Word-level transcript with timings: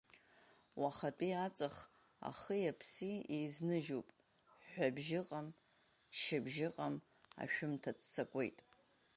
Уахатәи 0.81 1.33
аҵых 1.45 1.75
ахи-аԥси 2.29 3.25
еизныжьуп, 3.35 4.07
ҳәҳәабжь 4.61 5.11
ыҟам, 5.21 5.47
ччабжь 6.11 6.59
ыҟам, 6.67 6.95
ашәымҭа 7.41 7.91
ццакуеит. 7.97 8.57